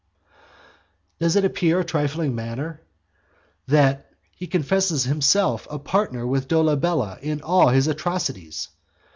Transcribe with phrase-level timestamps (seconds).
[1.19, 2.81] Does it appear a trifling matter,
[3.67, 8.69] that he confesses himself a partner with Dolabella in all his atrocities?